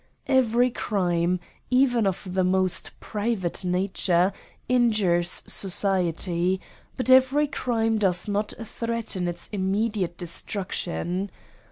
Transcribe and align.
Every 0.25 0.71
crime, 0.71 1.39
even 1.69 2.07
of 2.07 2.25
the 2.33 2.43
most 2.43 2.99
private 2.99 3.63
nature, 3.63 4.33
injures 4.67 5.43
society; 5.45 6.59
but 6.97 7.11
every 7.11 7.45
crime 7.45 7.99
does 7.99 8.27
not 8.27 8.51
threaten 8.65 9.27
its 9.27 9.47
immediate 9.49 10.17
de 10.17 10.25
struction. 10.25 11.29